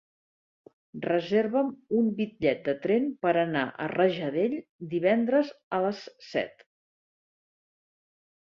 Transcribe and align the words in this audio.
Reserva'm 1.01 1.67
un 1.99 2.07
bitllet 2.21 2.63
de 2.69 2.75
tren 2.85 3.05
per 3.25 3.33
anar 3.41 3.63
a 3.83 3.87
Rajadell 3.93 4.57
divendres 4.95 5.53
a 5.79 5.83
les 5.87 6.01
set. 6.31 6.65